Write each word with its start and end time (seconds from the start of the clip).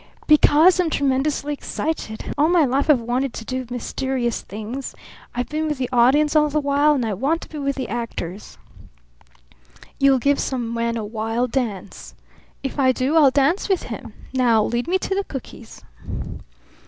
"Because 0.25 0.79
I'm 0.79 0.89
tremendously 0.89 1.53
excited. 1.53 2.33
All 2.35 2.49
my 2.49 2.65
life 2.65 2.89
I've 2.89 3.01
wanted 3.01 3.33
to 3.33 3.45
do 3.45 3.67
mysterious 3.69 4.41
things. 4.41 4.95
I've 5.35 5.47
been 5.49 5.67
with 5.67 5.77
the 5.77 5.91
audience 5.93 6.35
all 6.35 6.49
the 6.49 6.59
while, 6.59 6.95
and 6.95 7.05
I 7.05 7.13
want 7.13 7.39
to 7.41 7.49
be 7.49 7.59
with 7.59 7.75
the 7.75 7.87
actors." 7.87 8.57
"You'll 9.99 10.17
give 10.17 10.39
some 10.39 10.73
man 10.73 10.97
a 10.97 11.05
wild 11.05 11.51
dance." 11.51 12.15
"If 12.63 12.79
I 12.79 12.91
do 12.91 13.15
I'll 13.15 13.29
dance 13.29 13.69
with 13.69 13.83
him. 13.83 14.15
Now 14.33 14.63
lead 14.63 14.87
me 14.87 14.97
to 14.97 15.13
the 15.13 15.23
cookies." 15.23 15.83